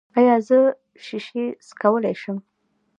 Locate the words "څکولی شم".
1.67-2.37